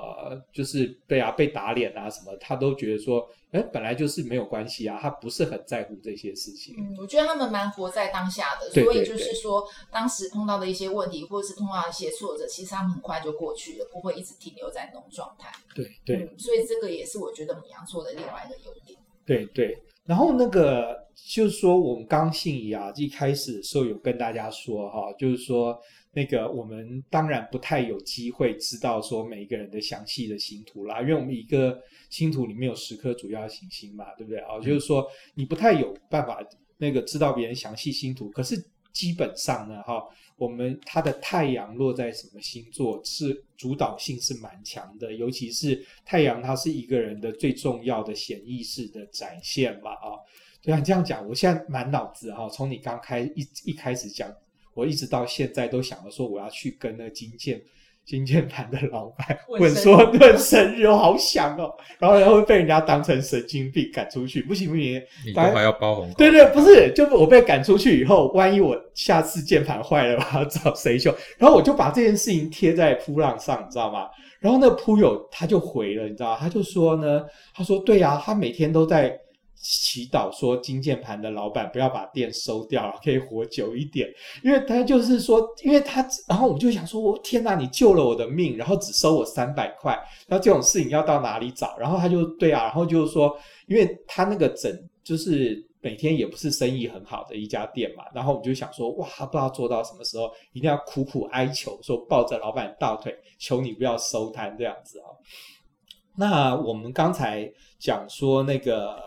[0.52, 6.74] 就是对啊被打脸啊什么，他都觉得说，哎，本来就是没有关系啊，他不是很在乎这些事情。
[6.78, 15.50] 嗯，我觉得他们蛮活在当下的，所以就是说，当时碰到的一些问题，或者是碰到一些挫折，其实他们很快就过去了，不会一直停留在那种状态。
[15.74, 18.98] 对对、嗯，所以这个也是我觉得母羊座的另外一个优点。
[19.24, 25.80] 对对，然后那个就是说，我们刚信仪啊，一开始的时候有跟大家说哈，就是说。
[26.14, 34.60] 那个我们当然不太有机会知道说每一个人的详细的星图啦，因为我们一个星图里面有十颗主要行星嘛，对不对啊？
[34.60, 36.38] 就是说你不太有办法
[36.78, 38.54] 那个知道别人详细星图，可是
[38.92, 40.00] 基本上呢，哈，
[40.36, 50.14] 我们它的太阳落在什么星座是主导性是蛮强的，尤其是太阳，它是一个人的最重要的显意识的展现嘛，啊，
[50.62, 54.32] 就像这样讲，我现在满脑子哈，从你刚开一一开始讲。
[54.74, 57.60] 我一直到现在都想着说我要去跟那个金键
[58.04, 66.14] 金键盘的老板问说问生日，我好想哦，然后然后被人家当成神经病赶出去，不行不行，你都还要包红包？
[66.18, 71.14] 对对，不是，就是我被赶出去以后，万一我下次键盘坏了，我要找谁修？
[71.38, 74.08] 然后我就把这件事情贴在噗浪上，你知道吗？
[74.38, 76.38] 然后那个噗友他就回了，你知道吗？
[76.38, 79.18] 他就说呢，他说对呀，他每天都在。
[79.56, 84.08] 祈祷说金键盘的老板不要把店收掉了，可以活久一点。
[84.42, 91.76] 因为他就是说，因为他，然后我们就想说，我天哪，你救了我的命，然后只收我三百块，那这种事情要到哪里找？
[91.78, 93.34] 然后他就对啊，然后就是说，
[93.66, 94.70] 因为他那个整
[95.02, 105.08] 就是每天也不是生意很好的一家店嘛，然后我们就想说，哇，不知道做到什么时候，一定要苦苦哀求，说抱着老板大腿，求你不要收摊这样子啊。
[106.16, 108.98] 那我们刚才讲说那个。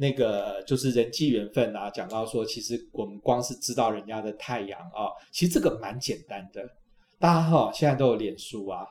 [0.00, 6.62] 那个就是人际缘分啊，讲到说，其实我们光是知道人家的太阳啊，其实这个蛮简单的。
[7.18, 8.86] 大家哈，现在都有脸书啊，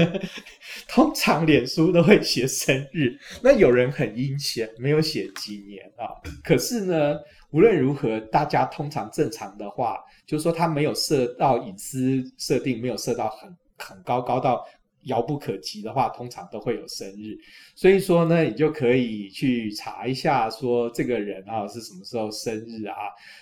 [0.88, 3.14] 通常脸书都会写生日。
[3.42, 6.08] 那有人很阴险，没有写几年啊。
[6.42, 7.18] 可是呢，
[7.50, 14.66] 无论如何，大家通常正常的话，就是说他没有设到隐私设定，没有设到很很高，高到。
[15.04, 17.36] 遥不可及的话，通常都会有生日，
[17.74, 22.94] 所以说呢，你就可以去查一下，说这个人啊是什么时候生日啊，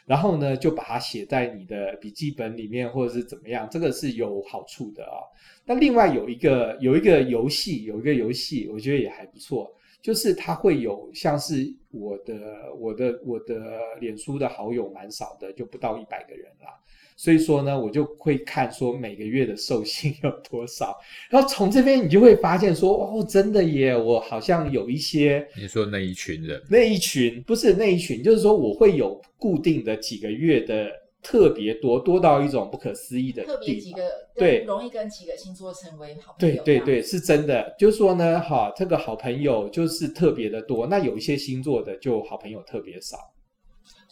[0.06, 5.18] 然后呢就把它写在你的笔记本里面，或者是怎么样，这个是有好处的啊。
[5.64, 16.78] 那另外有一个有一个游戏，有一个游戏，我觉得也还不错，就是它会有像是我的我的我的脸书的好友蛮少的，就不到一百个人啦。
[17.22, 20.98] 所以说呢，我就会看说每个月的寿星有多少，
[21.30, 25.46] 然后从这边你就会发现说，哦，真的耶，我好像有一些。
[25.56, 26.60] 你说那一群人？
[26.68, 30.90] 那一群不是那一群，就是说我会有固定的几个月的
[31.22, 33.56] 特别多，多到一种不可思议的地方。
[33.56, 34.02] 特别几个，
[34.34, 36.60] 对，容易跟几个星座成为好朋友。
[36.64, 37.72] 对对对，是真的。
[37.78, 40.88] 就是说呢，哈，这个好朋友就是特别的多。
[40.88, 43.16] 那有一些星座的就好朋友特别少。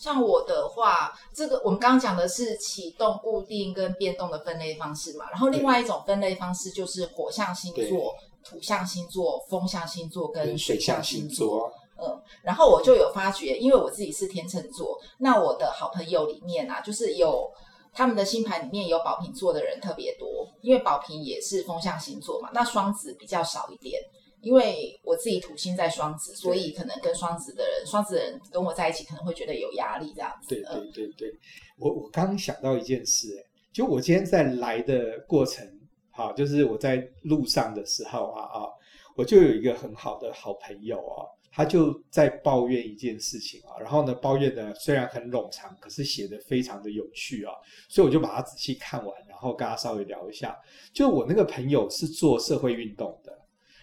[0.01, 5.29] 像我的话，这个我们刚刚讲的是启动、固定跟变动的分类方式嘛。
[5.31, 11.71] 然后另外一种分类方式就是火象星座、土象星座、风象星座跟水象星座。
[12.03, 17.47] 嗯，然后我就有发觉，因为我自己是天秤座，那我的好朋友里面啊，就是有
[17.93, 22.49] 他们的星盘里面有宝瓶座的人特别多，因为宝瓶也是风象星座嘛。
[22.55, 24.01] 那双子比较少一点。
[24.43, 30.49] 因为我自己土星在双子，所以可能跟双子的人，双子的人跟我在一起可能会觉得有压力这样子。
[30.49, 31.39] 对对对对，
[31.77, 35.67] 我我刚想到一件事，就我今天在来的过程，
[36.11, 38.69] 好，就是我在路上的时候啊啊，
[39.15, 47.53] 我就有一个很好的好朋友啊，他就在抱怨一件事情啊，然后呢，抱怨的虽然很冗长，可是写的非常的有趣啊，
[47.91, 50.59] 所以我就把它仔细看完，然后跟他稍微聊一下。
[50.95, 53.30] 就我那个朋友是做社会运动的。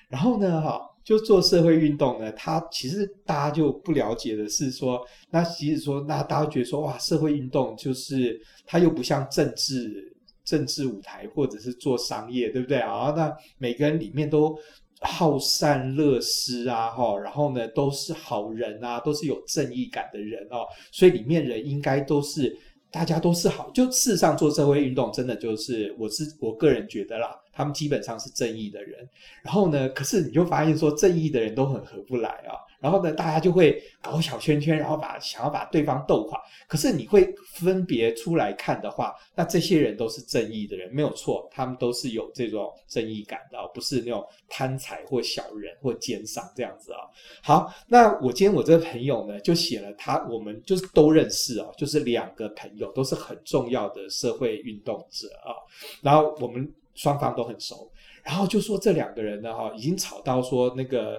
[0.09, 10.15] 然后呢，哈，就做社会运动呢，他其实大家就不了解的是说，那其实说，那大家觉得说，哇，社会运动就是它又不像政治
[10.45, 13.13] 政治舞台或者是做商业，对不对啊？
[13.17, 14.57] 那每个人里面都
[15.01, 22.57] 好善乐施啊，哈，然后呢都是好人啊，都是有正义感的人哦，所以里面人应该都是
[22.89, 27.29] 大家都是好，就事实上做社会运动真的就是我是我个人觉得啦。
[27.57, 29.09] 他们基本上是正义的人，
[29.41, 36.39] 然后呢，可是你就发现说正义的人都很合不来啊，然后呢，大家就会搞小圈圈，然后把想要把对方斗垮。
[36.67, 46.99] 可是你会分别出来看的话，那这些人都是正义的人，没有错，他们都是有这种正义感的，不是那种贪财或小人或奸商这样子啊。
[47.41, 55.57] 好，那我今天我这个朋友呢，就写了他，我们就是都认识啊，就是两个朋友都是很重要的社会运动者啊，
[56.03, 56.71] 然后我们。
[56.97, 57.89] 双方都很熟，
[58.23, 61.17] 然后就说这两个人呢，哈，已经吵到说那个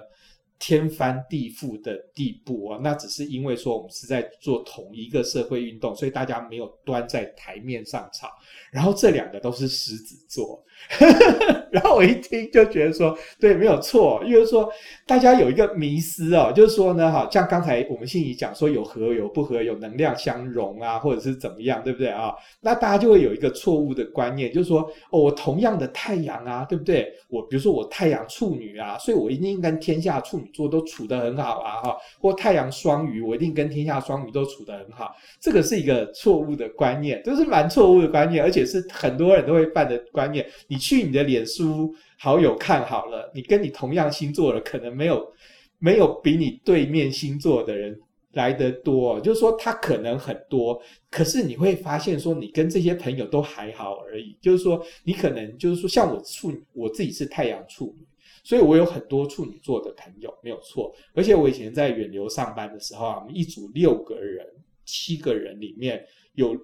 [0.59, 2.79] 天翻地覆的地步啊。
[2.83, 8.29] 那只是因为说我们是在做同一个社会运动，所以大家没有端在台面上吵。
[8.71, 10.63] 然后这两个都是狮子座。
[11.71, 14.67] 然后我一听就觉得说，对，没有错，因为说
[15.05, 22.33] 大家有一个迷思哦，就是说呢，哈，像刚才我们信仪讲说有合有不合，有能量相容啊，或者是怎么样，对不对啊？
[22.61, 27.07] 那大家就会有一个错误的观念，就是说，哦，我同样的太阳啊，对不对？
[27.27, 40.43] 我比如说我太阳处女啊，所以我一定跟天下处女座都处得很好啊，哈，或太阳双鱼，我一定跟天下双鱼都处得很好，这个是一个错误的观念，这是蛮错误的观念，而且是很多人都会犯的观念。
[40.69, 45.33] 你去你的脸书好友看好了，你跟你同样星座的，可能没有
[45.79, 47.99] 没有比你对面星座的人
[48.33, 49.19] 来得多。
[49.19, 50.79] 就是说他可能很多，
[51.09, 54.37] 可是你会发现说你跟这些朋友都还好而已。
[54.39, 58.05] 就是说你可能就是说像我处，我自己是太阳处女，
[58.43, 60.93] 所以我有很多处女座的朋友，没有错。
[61.15, 64.45] 而且我以前在远流上班的时候啊，我们一组六个人，
[64.85, 66.05] 七个人里面
[66.35, 66.55] 有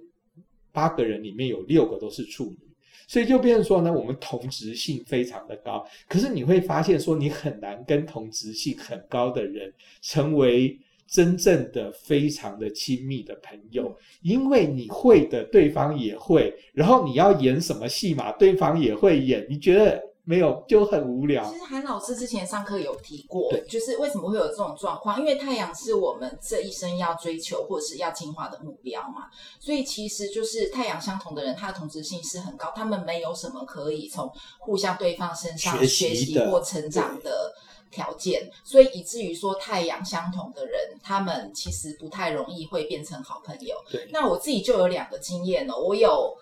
[0.72, 2.60] 八个人里面有六个都是处女。
[3.08, 20.02] 所以就变成说呢，我们同质性非常的高，可是你会发现说，你很难跟同质性很高的人成为真正的非常的亲密的朋友，因为你会的，对方也会，然后你要演什么戏码，对方也会演，你觉得？
[20.28, 21.48] 没有，就很无聊。
[21.48, 25.20] 其实韩老师之前上课有提过，就是为什么会有这种状况？
[25.20, 37.54] 因为太阳是我们这一生要追求或者是要进化的目标嘛，所以其实就是太阳相同的人，他的同质性是很高，他们没有什么可以从互相对方身上学习或成长的
[37.92, 43.76] 条件，所以以至于说太阳相同的人，他们其实不太容易会变成好朋友。
[43.92, 46.36] 对，那我自己就有两个经验哦，我有，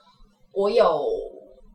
[0.53, 1.05] 我有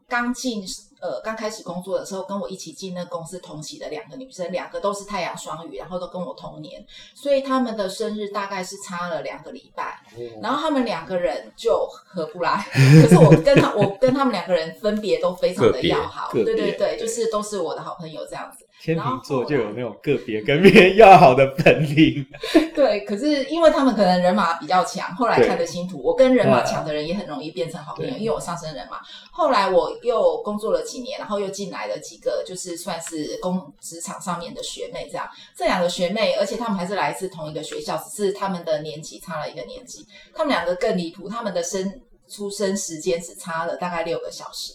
[0.08, 0.64] 刚进。
[1.00, 6.84] 呃，刚开始工作的时候，跟我一起进那公司同期的两个女生，两个都是太阳双鱼，然后都跟我同年，
[7.14, 12.66] 所以他们的生日大概是差了两个礼拜，嗯、然后他们两个人就合不来。
[13.02, 18.64] 可是我跟他，我跟他们两个人分别都非常的要好，对对对，就是都是我的好朋友这样子。
[18.80, 22.24] 天秤座就有那种个别跟别人要好的本领。
[22.74, 28.98] 对，可是因为他们可能人马比较强，后来看的星图，我跟人马强的人也很容易变成好朋友，因为我上升人马。
[29.32, 35.28] 后来我又工作了几年，然后又进来了几个，就是算是工职场上面的学妹这样。
[35.56, 40.06] 这两个学妹，而且他们还是来自同一个学校，只是他们的年级差了一个年级。
[40.32, 44.74] 他们两个更离谱，他们的生出生时间只差了大概六个小时。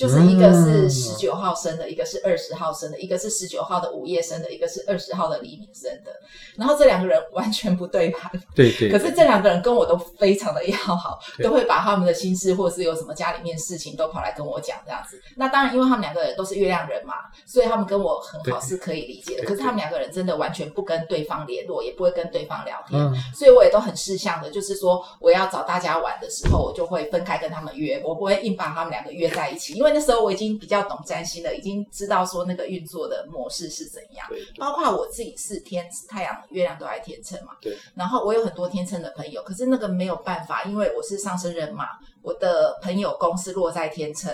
[0.00, 6.10] 就是一个是十九号生的，一个是二十号生的，一个是十九号的午夜生的，一个是二十号的黎明生的。
[6.56, 8.90] 然后这两个人完全不对盘，对对。
[8.90, 15.20] 可是这两个人跟我都非常的要好，都会把他们的心事，或者是有什么家里面事情都跑来跟我讲这样子。
[15.36, 19.44] 那当然，因为他们两个人都是月亮人嘛，所以他们跟我很好是可以理解的。
[19.44, 22.98] 可是他们两个人真的完全不跟对方联络，也不会跟对方聊天，
[23.34, 29.89] 所以我也都很识相的，就是说我要找大家玩的时候，我就会分开跟他们约，我不会硬把他们两个约在一起，因为。
[29.92, 34.26] 那时候我已经比较懂占星了，已经知道说那个运作的模式是怎样。
[34.28, 37.52] 对，包括我自己是天太阳、月亮都在天秤嘛。
[37.60, 37.76] 对。
[37.94, 41.86] 然后我有很多天秤的朋友，可是那个没有办法，因为我是上升人嘛，
[42.22, 44.32] 我的朋友宫是落在天秤，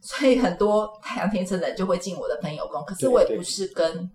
[0.00, 2.84] 所以很多太阳天秤的人就会进我的朋友宫。
[2.84, 4.10] 可是我也不是跟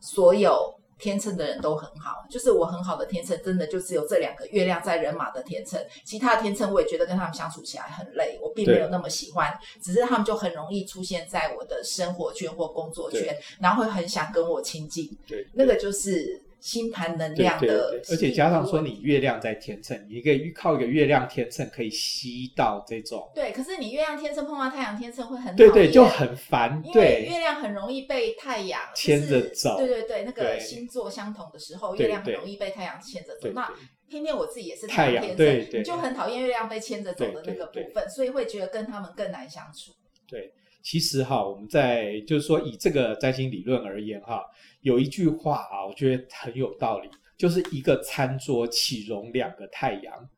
[0.00, 0.79] 所有。
[1.00, 23.30] 天秤的人都很好，就是我很好的天秤，真的就只有这两个月亮在人马的天秤，其他的天秤我也觉得跟他们相处起来很累，我并没有那么喜欢，只是他们就很容易出现在我的生活圈或工作圈，然后会很想跟我亲近，对，那个就是星盘能量的，对对对，而且加上说你月亮在天秤，你可以靠一个月亮天秤可以吸到这种。
[23.34, 26.82] 对，可是你月亮天秤碰到太阳天秤会很对对，就很烦。
[26.84, 29.78] 因为月亮很容易被太阳牵着走。
[29.78, 33.48] 对对对，那个星座相同的时候，月亮很容易被太阳牵着走。
[33.54, 33.72] 那
[34.08, 39.92] 偏偏我自己也是太阳天秤，你就很讨厌月亮被牵着走的那个部分，所以会觉得跟他们更难相处。
[40.28, 40.52] 对。
[40.82, 44.42] 其实哈，我们在就是说以这个占星理论而言哈，
[44.82, 50.28] 有一句话啊，我觉得很有道理，就是一个餐桌岂容两个太阳？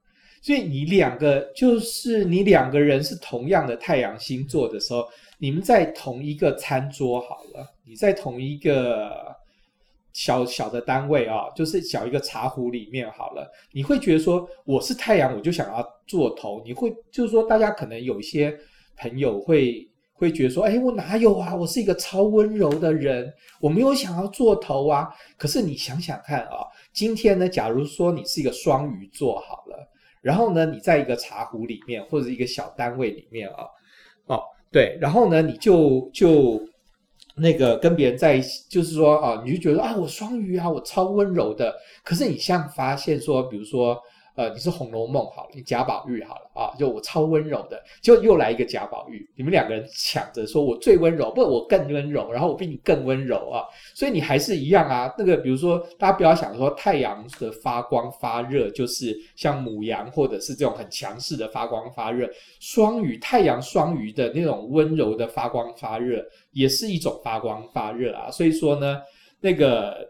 [0.41, 5.07] 所以你两个就是你两个人是同样的太阳星座的时候，
[5.39, 9.37] 你们在同一个餐桌好了，你在同一个
[10.13, 18.59] 小小的单位啊，就是小一个茶壶里面好了，你会觉得说我是太阳，我就想要做头，你会就是说大家可能有一些
[18.97, 19.89] 朋友会。
[20.23, 21.55] 会觉得说，哎，我哪有啊？
[21.55, 25.09] 我是一个超温柔的人，我没有想要做头啊。
[25.37, 29.89] 可是你想想看啊，今天呢，假如说你是一个双鱼座好了，
[30.21, 33.65] 然后呢，你在一个茶壶里面或者一个小单位里面啊，
[34.27, 36.61] 哦，对，然后呢，你就就
[37.35, 41.75] 那个跟别人在一起，就是说啊，你就觉得啊，我双鱼啊，我超温柔的。
[42.05, 43.99] 可是你像发现说，比如说。
[44.35, 53.63] 呃，你是《红楼梦》好了，你贾宝玉好了啊，就我超温柔的，就又来一个贾宝玉，你们两个人抢着说我最温柔，不，我更温柔，然后我比你更温柔啊，
[53.95, 55.13] 所以你还是一样啊。
[55.19, 62.27] 那个比如说，大家不要想说太阳的发光发热就是像母羊或者是这种很强势的发光发热，
[62.59, 68.31] 双鱼太阳双鱼的那种温柔的发光发热也是一种发光发热啊。
[68.31, 69.03] 所以说呢，
[69.41, 70.09] 那个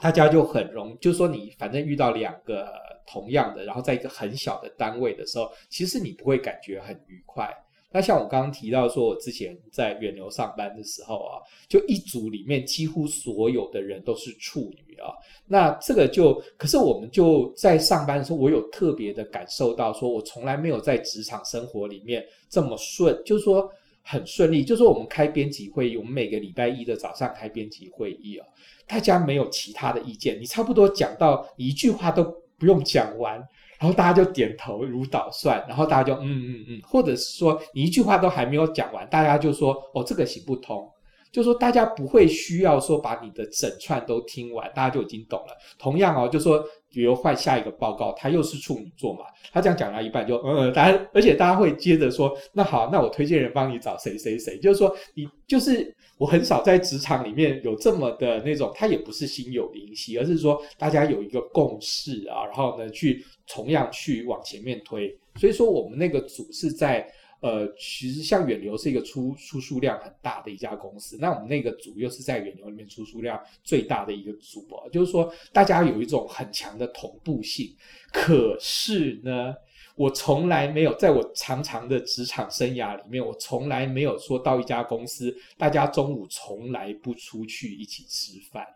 [0.00, 2.72] 大家就很容，就说你反正遇到两个。
[3.10, 7.50] 同样的，然后在一个很小的单位的时候，其实你不会感觉很愉快。
[7.92, 15.10] 那像我刚刚提到说，我之前在远流上班的时候啊，就一组里面几乎所有的人都是处女啊。
[15.48, 23.68] 那这个就，可是我们就在上班的时候，我有特别的感受到，说我从来没有在职场生活里面这么顺，就是说
[24.04, 24.62] 很顺利。
[24.62, 28.46] 就是说我们开编辑会议，我们每个礼拜一的早上开编辑会议啊，
[28.86, 32.24] 大家没有其他的意见，你差不多讲到一句话都。
[32.60, 33.36] 不用讲完，
[33.80, 40.86] 然后大家就点头如捣蒜，然后大家就嗯嗯嗯，或者是说你一句话都还没有讲完，大家就说哦，这个行不通，
[41.32, 45.56] 就说大家不会需要说把你的整串都听完，大家就已经懂了。
[45.78, 49.20] 同样哦，就说比如换下一个报告，他又是处女座嘛，
[49.52, 55.94] 他这样讲到一半就嗯嗯，大家而且大家会接着说，那好，那我推荐人帮你找谁谁谁，就是说你就是。
[56.20, 65.10] 我很少在职场里面有这么的那种，他也不是心有灵犀，而是说大家有一个共识啊，然后呢去同样去往前面推。
[65.36, 67.10] 所以说我们那个组是在
[67.40, 77.74] 呃，其实像远流是一个出出书量很大的一家公司，那我们那个组又是在远流里面出书量最大的一个组啊，就是说大家有一种很强的同步性。
[78.12, 79.54] 可是呢，
[79.96, 88.66] 我从来没有在我长长的职场生涯里面，我从来没有说到一家公司，大家中午从来不出去一起吃饭。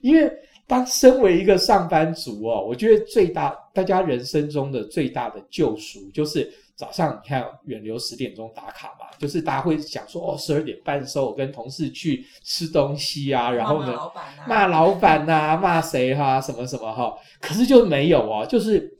[0.00, 0.30] 因为
[0.66, 13.98] 当身为一个上班族哦，我觉得最大大家人生中的最大的救赎，就是早上你看远流十点钟打卡嘛，就是大家会想说哦，十二点半的时候我跟同事去吃东西啊，然后呢
[14.46, 18.95] 骂老板呐，骂谁哈，什么什么哈，可是就没有哦，就是。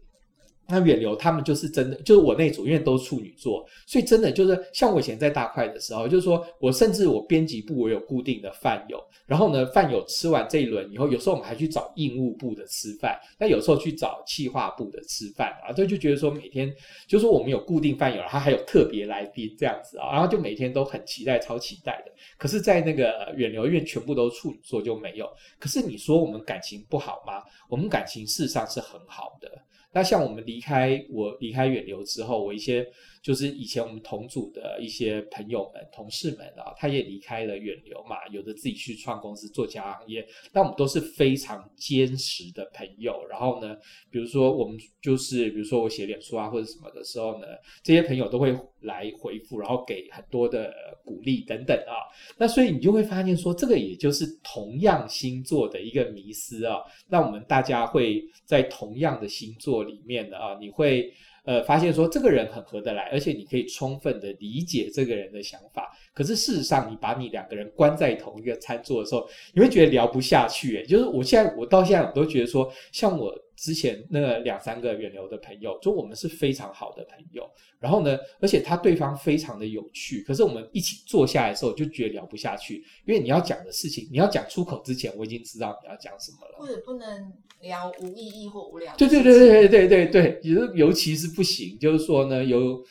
[0.69, 16.75] 那远流他们就是真的，就是我那组，因为都是处女座，所以真的就是像我以前在大块的时候，就是说我甚至我编辑部我有固定的饭友，然后呢饭友吃完这一轮以后，有时候我们还去找印务部的吃饭，那有时候去找企划部的吃饭啊，就就觉得说每天
[17.07, 22.13] 就说我们有固定饭友，然后还有特别来宾这样子啊，然后就每天都很期待，超期待的。
[22.39, 25.29] 可是，在那个远流，因为全部都是处女座就没有。
[25.59, 27.43] 可是你说我们感情不好吗？
[27.69, 29.51] 我们感情事实上是很好的。
[29.97, 32.87] 那像我们离开我离开远流之后，我一些
[33.23, 40.27] 就是以前我们同组的一些朋友们、同事们啊，他也离开了远流嘛，有的自己去创公司做家行业。
[40.53, 43.25] 但我们都是非常坚实的朋友。
[43.29, 43.77] 然后呢，
[44.11, 47.47] 比如说我们就是比如说我写脸书啊或者什么的时候呢，
[47.83, 50.73] 这些朋友都会来回复，然后给很多的
[51.05, 52.07] 鼓励等等啊。
[52.39, 56.79] 那所以你就会发现说，这个也就是同样星座的一个迷思啊。
[57.09, 61.13] 那我们大家会在同样的星座里面的啊，你会
[61.47, 65.91] 呃发现说这个人很合得来，而且你可以充分的理解这个人的想法。
[66.13, 70.77] 可是事实上，你把你两个人关在同一个餐桌的时候，你会觉得聊不下去。
[70.77, 77.49] 诶，就是我现在我到现在我都觉得说，像我之前那两三个远流的朋友，就我们是非常好的朋友。
[77.79, 80.23] 然后呢，而且他对方非常的有趣。
[80.23, 86.59] 可是我们一起坐下来的时候，就觉得聊不下去，因为你要讲的事情，你要讲出口之前，我已经知道你要讲什么了。
[86.59, 88.95] 或者不能聊无意义或无聊。
[88.97, 92.83] 对对对对对对对，尤尤其是不行，就是说呢，有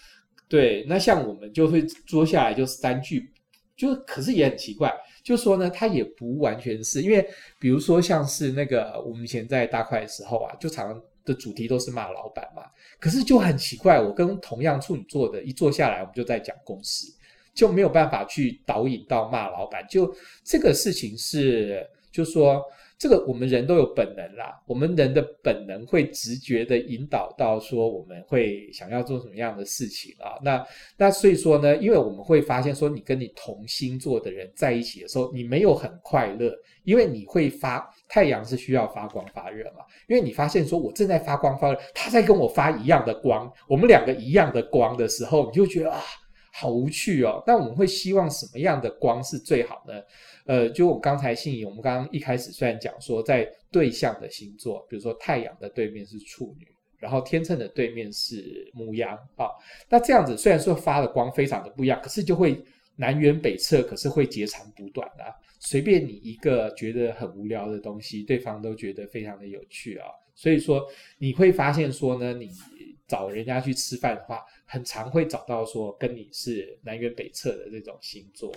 [0.48, 3.32] 对那像我们就会坐下来就三句，
[3.76, 4.92] 就可是也很奇怪。
[5.26, 7.28] 就说呢，他也不完全是因为，
[7.60, 12.62] 比如说像是那个我们以前在大块的时候啊，就常常的主题都是骂老板嘛。
[13.00, 17.12] 可是就很奇怪，我跟同样处女座的一坐下来，我们就在讲公司，
[17.56, 19.84] 就没有办法去导引到骂老板。
[19.90, 22.64] 就这个事情是，就说。
[22.98, 30.40] 这个我们人都有本能啦，我们人的本能会直觉的引导到说我们会想要做什么样的事情啊？
[30.42, 30.66] 那
[30.98, 46.02] 那所以说呢，因为我们会发现说，你跟你同星座的人在一起的时候，你没有很快乐，因为你会发太阳是需要发光发热嘛，因为你发现说我正在发光发热，他在跟我发一样的光，我们两个一样的光的时候，你就觉得啊，
[46.54, 47.44] 好无趣哦。
[47.46, 49.94] 那我们会希望什么样的光是最好呢？
[50.46, 56.68] 呃，就我刚才信，我们刚刚一开始虽然讲说，在对象的星座，比如说太阳的对面是处女，
[56.98, 59.50] 然后天秤的对面是牡羊啊，
[59.90, 62.64] 那这样子虽然说发的光非常的不一样，可是就会
[62.96, 65.34] 南辕北辙，可是会截长补短啊。
[65.60, 70.06] 随便你一个觉得很无聊的东西，对方都觉得非常的有趣啊。
[70.36, 70.86] 所以说
[71.18, 72.52] 你会发现说呢，你
[73.08, 78.54] 找人家去吃饭的话，很常会找到说跟你是南辕北辙的这种星座。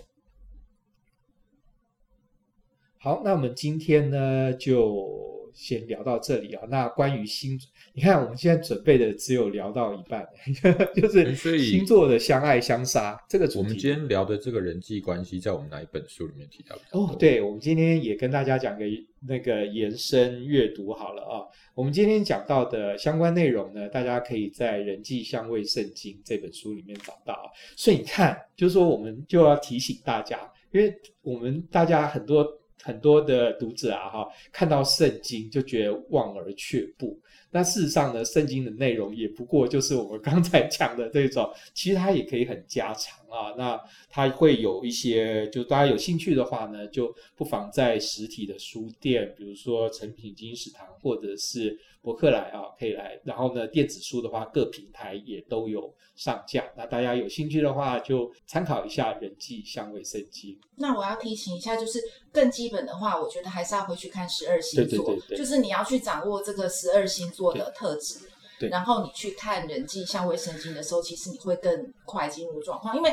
[3.01, 5.09] 好，那我们今天呢就
[5.55, 6.67] 先聊到这里啊。
[6.69, 7.57] 那关于星，
[7.93, 10.27] 你看我们现在准备的只有聊到一半，
[10.97, 13.59] 就是星座的相爱相杀这个主题。
[13.59, 16.77] 我们今天聊的这个人际关系，在我们哪一本书里面提到？
[16.91, 18.85] 哦，对，我们今天也跟大家讲个
[19.29, 21.47] 那个延伸阅读好了啊。
[21.77, 27.49] 我们今天讲到的相关内容呢，大家可以在《人际相位圣经》这本书里面找到。
[27.77, 30.39] 所以你看，就是说我们就要提醒大家，
[30.73, 30.93] 因为
[31.23, 32.45] 我们大家很多。
[32.89, 37.21] 很多的读者啊，哈，看到圣经就觉得望而却步。
[37.51, 43.55] 那事实上呢，圣经的内容也不过就是我们刚才讲的这种， 其实它也可以很家常啊。
[43.59, 43.79] 那
[44.09, 51.79] 它会有一些，就大家有兴趣的话呢，就不妨在实体的书店，比如说诚品金石堂或者是
[52.09, 53.21] 博客来啊，可以来。
[53.23, 56.65] 然后呢，电子书的话，各平台也都有上架。
[56.75, 60.53] 那大家有兴趣的话，就参考一下《人际相位圣经》。
[60.77, 62.01] 那我要提醒一下，就是
[62.33, 67.53] 更基本的话，我觉得还是要回去看十二星座，对对对对，就是你要去掌握这个十二星座。
[67.53, 68.21] 的特质，
[68.71, 73.13] 然后你去看人际相位圣经的时候，其实你会更快进入状况，因为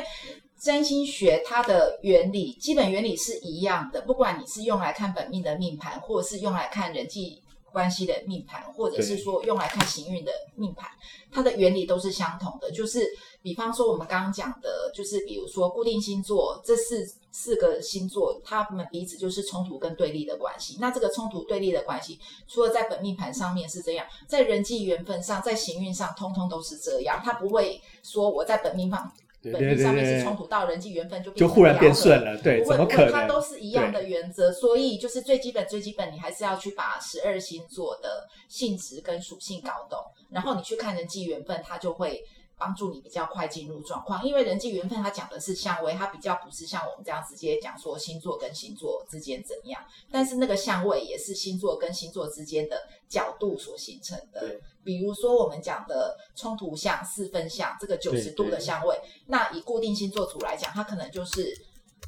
[0.56, 7.42] 占星学它的原理，基本原理是一样的，不管你是用来看本命的命盘，或者是用来看人际
[7.76, 10.88] 关系的命盘，或者是说用来看行运的命盘，
[11.30, 12.70] 它的原理都是相同的。
[12.70, 13.06] 就是
[13.42, 20.78] 比方说我们刚刚讲的，就是比如说固定星座这四四个星座，他们彼此就是冲突跟对立的关系。
[20.80, 22.18] 那这个冲突对立的关系，
[22.48, 27.20] 除了在本命盘上面是这样，在人际缘分上，在行运上，通通都是这样。
[27.22, 29.12] 他不会说我在本命盘。
[29.42, 33.12] 本命上面是冲突，到人际缘分就就忽然变顺了，对，怎么可能？
[33.12, 39.98] 它都是一样的原则，所以就是最基本最基本，你还是要去把十二星座的性质跟属性搞懂，
[40.30, 42.22] 然后你去看人际缘分，它就会。
[42.58, 54.58] 帮助你比较快进入状况，因为人际缘分它讲的是相位，它比较不是像我们这样直接讲说星座跟星座之间怎样，但是那个相位也是星座跟星座之间的角度所形成的。
[54.82, 61.52] 比如说我们讲的冲突相、四分相这个九十度的相位，那以固定星座组来讲，它可能就是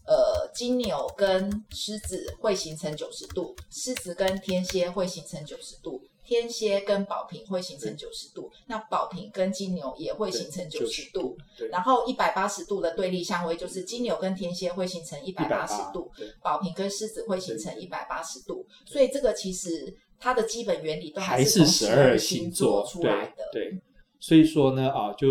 [0.06, 6.00] 呃金牛跟狮子会形成九十度，狮子跟天蝎会形成九十度。
[6.28, 11.34] 天蝎跟宝瓶会形成九十度，那宝瓶跟金牛也会形成九十度，
[11.70, 16.12] 然后一百八十度的对立相位就是金牛跟天蝎会形成一百八十度，
[16.42, 23.48] 宝瓶跟狮子会形成一百八十度，所以这个其实它的基本原理都还是从十二星座出来的。
[23.50, 23.80] 对，对，
[24.20, 25.28] 所以说呢，啊，就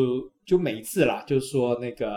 [0.47, 2.07] 就每一次啦，就是说那个。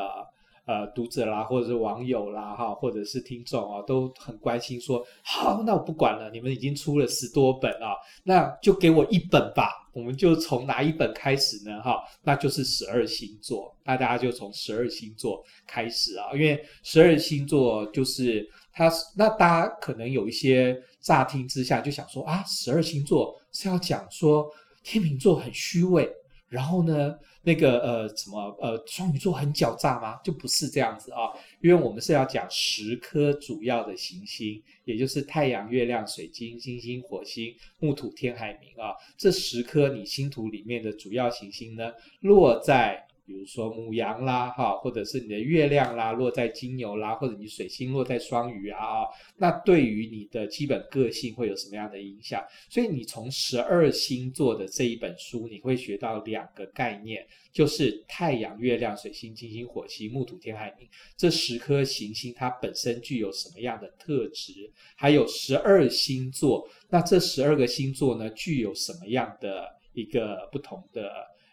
[0.70, 9.68] 呃，读者啦，或者是网友啦，哈，或者是听众啊，都很关心说，好，那我不管了，你们已经出了十多本啊，那就给我一本吧。
[9.92, 11.82] 我们就从哪一本开始呢？
[11.82, 24.48] 哈，那就是十二星座，那大家就从十二星座开始啊，因为十二星座就是它，那大家可能有一些乍听之下就想说啊，十二星座是要讲说
[24.84, 26.08] 天秤座很虚伪。
[26.50, 30.20] 然后呢，那个呃什么呃双鱼座很狡诈吗？
[30.22, 31.32] 就不是这样子啊，
[31.62, 43.06] 因为我们是要讲十颗主要的行星，也就是太阳、月亮、水晶、金星、火星、木土、天、海、冥啊，这十颗你星图里面的主要行星呢，落在。
[43.30, 49.06] 比如说母羊啦，哈，或者是你的月亮啦，落在金牛啦，或者你水星落在双鱼啊，
[49.36, 52.44] 那对于你的基本个性会有什么样的影响？
[52.68, 64.68] 所以你从十二星座的这一本书，你会学到两个概念，就是太阳、月亮、水星、金星、火星、木土、天、海、冥这十颗行星，它本身具有什么样的特质？
[64.96, 71.08] 还有十二星座，那这十二个星座呢，具有什么样的一个不同的？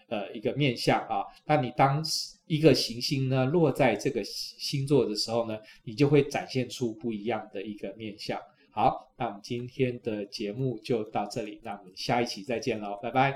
[0.07, 2.03] 呃，一个面相啊，那你当
[2.45, 8.39] 一个行星呢落在这个星座的时候呢，你就会展现出不一样的一个面相。
[8.71, 13.31] 好，那我们今天的节目就到这里，那我们下一期再见喽，拜拜，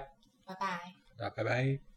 [0.45, 1.90] 拜拜，那拜拜。